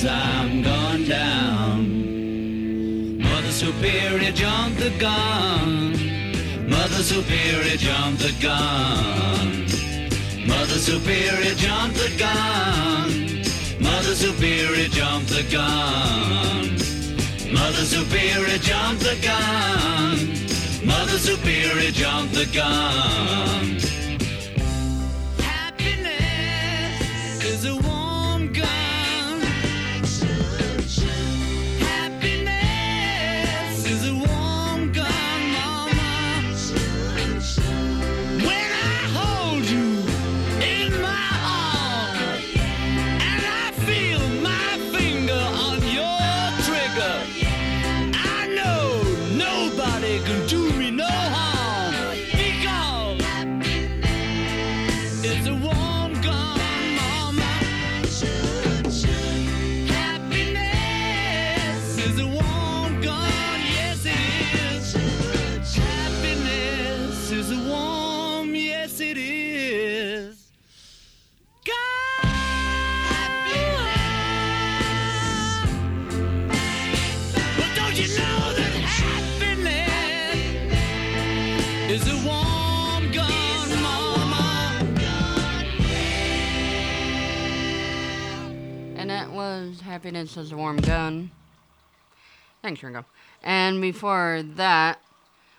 [0.05, 2.03] I'm going down.
[3.19, 5.93] Mother Superior jumped the gun.
[6.69, 9.67] Mother Superior jumped the gun.
[10.47, 13.43] Mother Superior jumped the gun.
[13.81, 16.73] Mother Superior jumped the gun.
[17.53, 20.87] Mother Superior jumped the gun.
[20.87, 23.92] Mother Superior jumped the gun.
[89.93, 91.31] Happiness is a Warm Gun.
[92.63, 93.05] Thanks, Ringo.
[93.43, 95.03] And before that,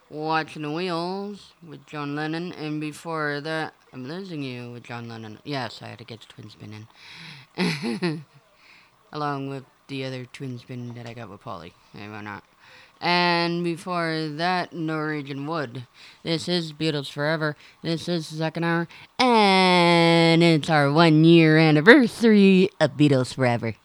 [0.10, 2.51] Watching the Wheels with John Lennon.
[2.53, 5.38] And before that, I'm Losing You with John Lennon.
[5.43, 6.88] Yes, I had to get the twin spin
[7.55, 8.26] in.
[9.14, 11.73] Along with the other twin spin that I got with Polly.
[11.95, 12.43] Hey, why not?
[12.99, 15.85] And before that, Norwegian Wood.
[16.23, 17.55] This is Beatles Forever.
[17.84, 18.88] This is the second hour.
[19.19, 23.76] And it's our one year anniversary of Beatles Forever.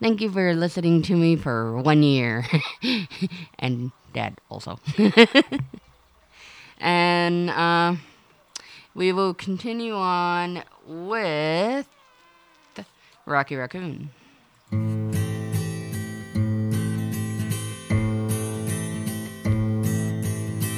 [0.00, 2.46] Thank you for listening to me for one year.
[3.58, 4.78] and Dad also.
[6.78, 7.96] and uh,
[8.94, 11.88] we will continue on with
[13.24, 14.10] Rocky Raccoon.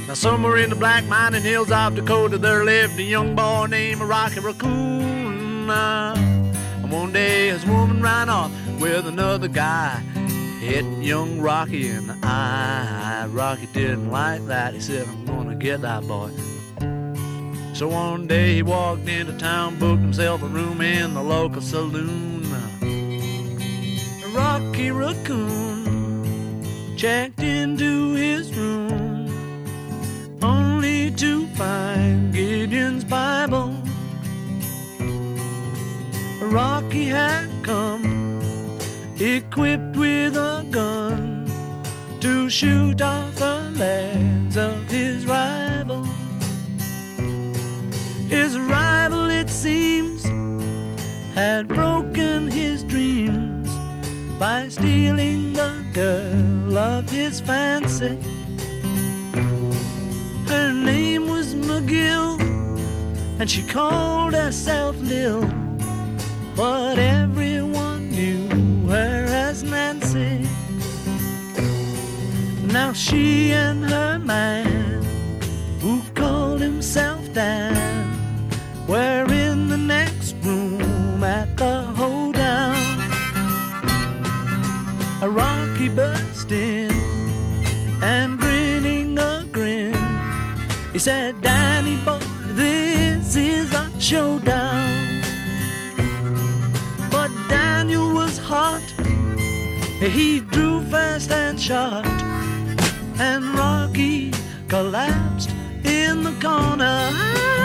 [0.07, 4.01] Now somewhere in the black mining hills of Dakota there lived a young boy named
[4.01, 5.69] Rocky Raccoon.
[5.69, 6.48] Uh,
[6.90, 8.51] one day his woman ran off
[8.81, 9.97] with another guy,
[10.60, 13.27] hitting young Rocky in the eye.
[13.31, 14.74] Rocky didn't like that.
[14.74, 16.31] He said, I'm gonna get that boy.
[17.74, 22.44] So one day he walked into town, booked himself a room in the local saloon.
[24.32, 26.65] Rocky Raccoon
[26.97, 29.28] checked into his room
[30.43, 33.78] only to find Gideon's Bible.
[36.51, 38.41] Rocky had come
[39.20, 41.47] equipped with a gun
[42.20, 46.05] to shoot off the legs of his rival.
[48.29, 50.25] His rival, it seems,
[51.35, 53.69] had broken his dreams
[54.39, 58.19] by stealing the girl of his fancy.
[60.47, 62.41] Her name was McGill,
[63.39, 65.68] and she called herself Lil,
[66.59, 68.48] but everyone knew
[68.89, 70.44] her as Nancy.
[72.66, 75.05] Now she and her man,
[75.80, 77.76] who called himself Dan,
[78.89, 82.74] were in the next room at the hoedown.
[85.22, 86.90] A Rocky burst in
[88.02, 89.94] and grinning a grin.
[90.93, 92.18] He said, Danny boy,
[92.56, 95.07] this is a showdown.
[98.51, 98.81] Hot.
[100.01, 102.07] He drew fast and shot.
[103.19, 104.33] And Rocky
[104.69, 105.51] collapsed
[105.85, 107.57] in the corner.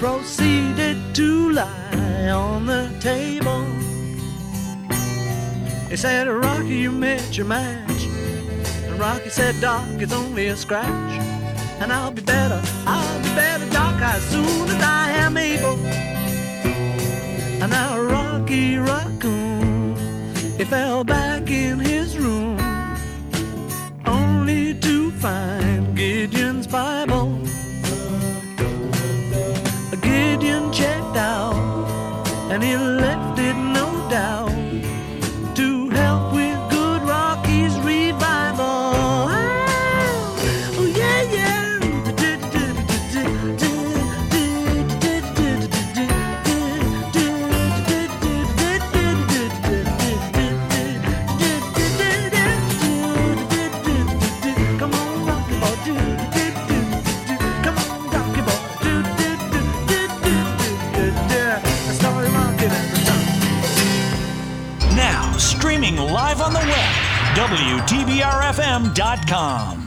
[0.00, 3.62] Proceeded to lie on the table.
[5.90, 8.04] He said, Rocky, you met your match.
[8.86, 11.12] And Rocky said, Doc, it's only a scratch.
[11.82, 15.76] And I'll be better, I'll be better, Doc, as soon as I am able.
[17.62, 19.96] And now Rocky Raccoon,
[20.56, 22.58] he fell back in his room,
[24.06, 25.59] only to find
[32.62, 32.89] and he
[66.50, 66.94] on the web,
[67.36, 69.79] WTBRFM.com.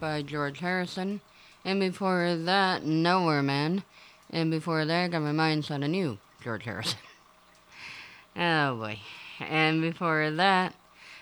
[0.00, 1.20] By George Harrison.
[1.64, 3.84] And before that, Nowhere Man.
[4.30, 6.98] And before that, got my mind set on you, George Harrison.
[8.36, 8.98] oh boy.
[9.38, 10.74] And before that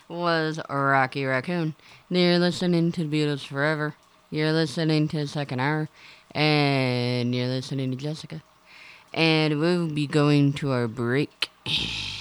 [0.08, 1.74] was Rocky Raccoon.
[2.08, 3.96] You're listening to Beatles Forever.
[4.30, 5.88] You're listening to second hour.
[6.30, 8.42] And you're listening to Jessica.
[9.12, 11.50] And we'll be going to our break.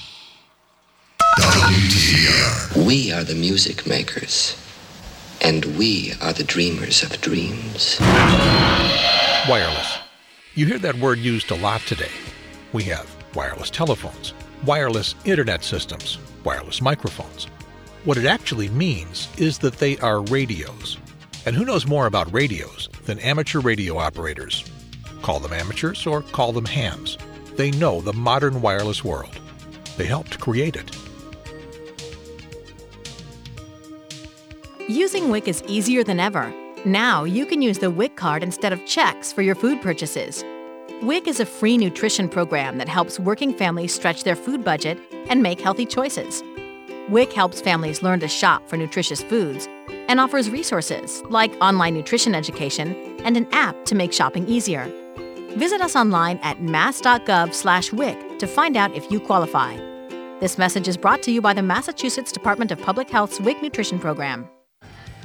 [2.76, 4.56] We are the music makers,
[5.44, 8.00] and we are the dreamers of dreams.
[9.50, 10.00] Wireless.
[10.56, 12.12] You hear that word used a lot today.
[12.72, 14.34] We have wireless telephones,
[14.66, 17.46] wireless internet systems, wireless microphones.
[18.06, 20.98] What it actually means is that they are radios.
[21.46, 24.64] And who knows more about radios than amateur radio operators?
[25.22, 27.18] Call them amateurs or call them hams.
[27.56, 29.38] They know the modern wireless world.
[29.98, 30.90] They helped create it.
[34.90, 36.54] Using WIC is easier than ever.
[36.84, 40.44] Now you can use the WIC card instead of checks for your food purchases.
[41.02, 45.00] WIC is a free nutrition program that helps working families stretch their food budget
[45.30, 46.44] and make healthy choices.
[47.08, 49.70] WIC helps families learn to shop for nutritious foods
[50.10, 52.94] and offers resources like online nutrition education
[53.24, 54.84] and an app to make shopping easier.
[55.56, 59.78] Visit us online at mass.gov/wic to find out if you qualify.
[60.42, 63.98] This message is brought to you by the Massachusetts Department of Public Health's WIC Nutrition
[63.98, 64.46] Program.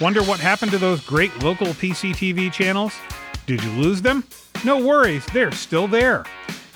[0.00, 2.94] Wonder what happened to those great local PCTV channels?
[3.46, 4.24] Did you lose them?
[4.64, 6.24] No worries, they're still there.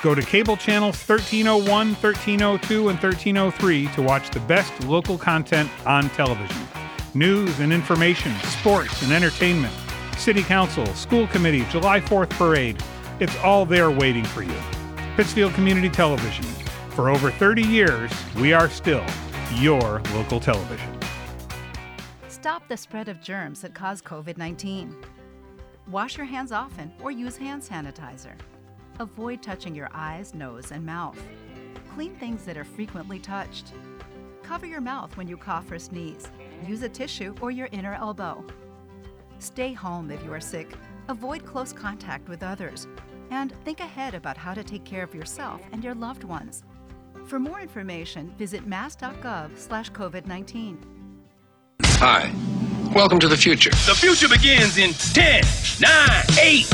[0.02, 6.10] Go to cable channels 1301, 1302, and 1303 to watch the best local content on
[6.10, 6.66] television.
[7.14, 9.74] News and information, sports and entertainment,
[10.16, 12.82] city council, school committee, July 4th parade.
[13.20, 14.60] It's all there waiting for you.
[15.16, 16.44] Pittsfield Community Television.
[16.90, 19.05] For over 30 years, we are still
[19.55, 21.01] your local television.
[22.43, 24.97] Stop the spread of germs that cause COVID 19.
[25.86, 28.35] Wash your hands often or use hand sanitizer.
[28.98, 31.16] Avoid touching your eyes, nose, and mouth.
[31.94, 33.73] Clean things that are frequently touched.
[34.43, 36.28] Cover your mouth when you cough or sneeze.
[36.66, 38.44] Use a tissue or your inner elbow.
[39.39, 40.74] Stay home if you are sick.
[41.06, 42.89] Avoid close contact with others.
[43.31, 46.64] And think ahead about how to take care of yourself and your loved ones.
[47.24, 50.91] For more information, visit mass.gov/covid19.
[52.04, 52.32] Hi.
[52.96, 53.70] Welcome to the future.
[53.70, 55.44] The future begins in 10,
[55.80, 56.66] 9, 8,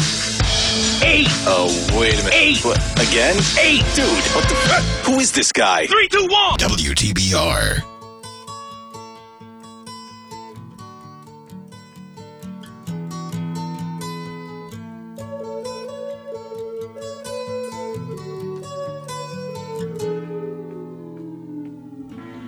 [1.04, 1.26] 8.
[1.44, 1.68] Oh,
[2.00, 2.32] wait a minute.
[2.32, 2.64] Eight.
[2.64, 3.36] What, again?
[3.60, 3.84] 8.
[3.94, 4.82] Dude, what the fuck?
[5.04, 5.86] Who is this guy?
[5.86, 6.58] 3, 2, 1.
[6.60, 7.84] WTBR.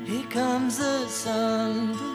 [0.07, 2.10] Here comes the sun.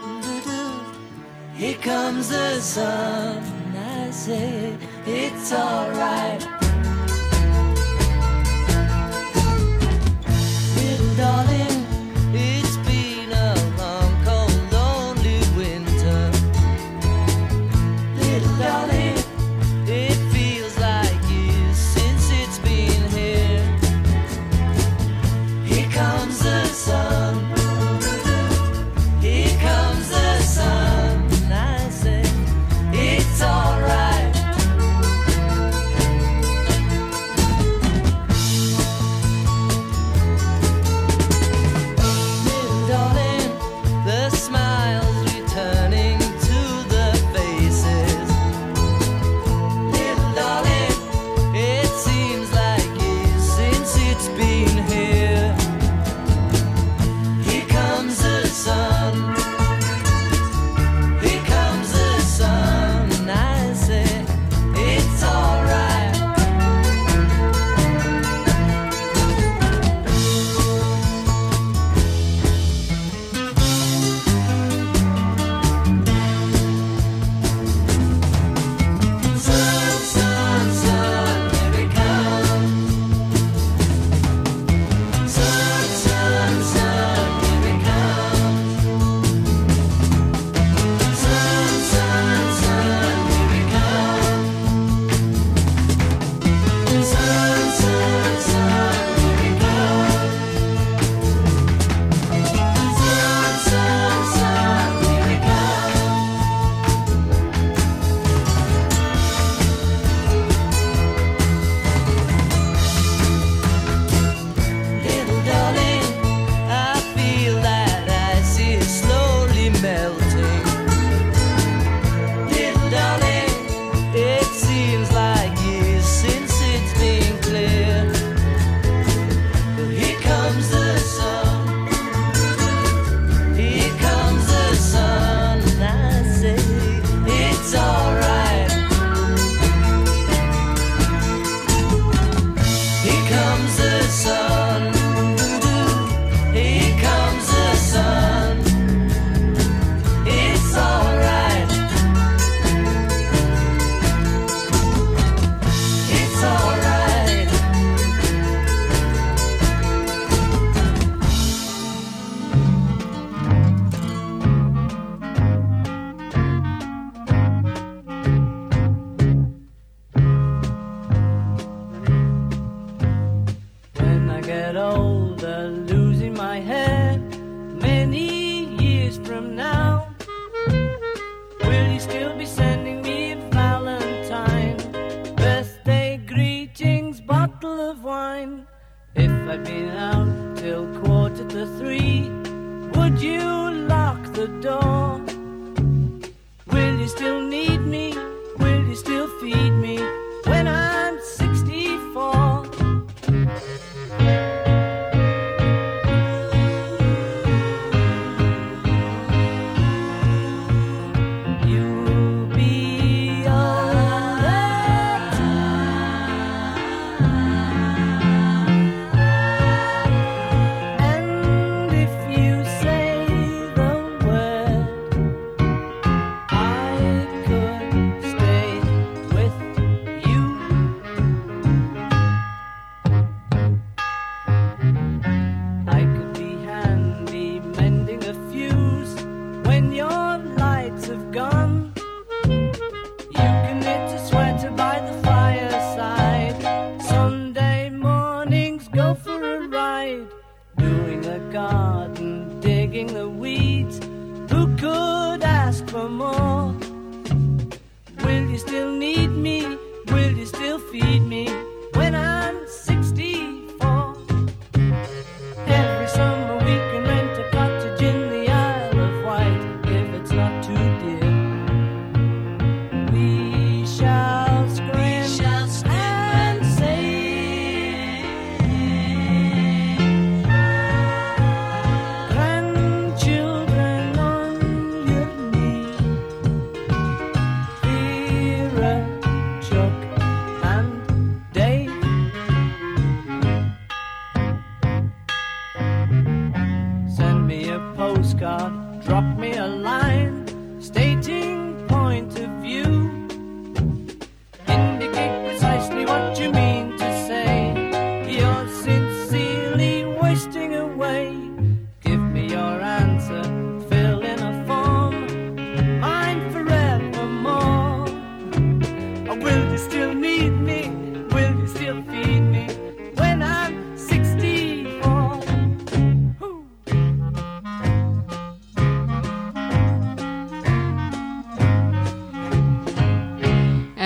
[1.65, 3.41] Here comes the sun.
[3.75, 4.77] I say
[5.07, 6.41] it's alright.
[10.75, 11.64] Little darling,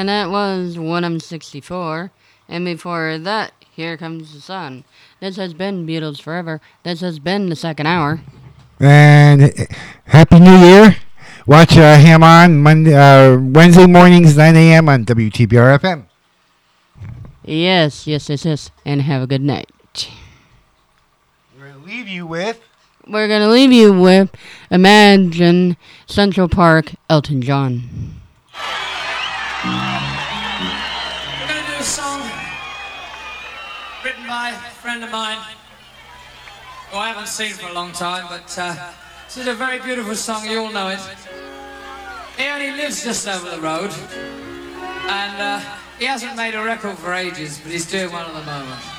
[0.09, 2.11] that was When I'm 64.
[2.47, 4.83] And before that, Here Comes the Sun.
[5.19, 6.61] This has been Beatles Forever.
[6.83, 8.21] This has been the second hour.
[8.79, 9.65] And uh,
[10.05, 10.95] Happy New Year.
[11.45, 14.89] Watch uh, Ham on Monday, uh, Wednesday mornings, 9 a.m.
[14.89, 16.05] on WTBR FM.
[17.43, 18.71] Yes, yes, yes, yes.
[18.85, 19.69] And have a good night.
[21.57, 22.61] We're going to leave you with.
[23.07, 24.31] We're going to leave you with
[24.71, 25.77] Imagine
[26.07, 28.19] Central Park, Elton John.
[34.81, 35.37] Friend of mine
[36.91, 38.75] who I haven't seen for a long time, but uh,
[39.25, 40.49] this is a very beautiful song.
[40.49, 40.99] You all know it.
[42.37, 43.91] He only lives just over the road,
[45.07, 45.59] and uh,
[45.99, 48.98] he hasn't made a record for ages, but he's doing one at the moment.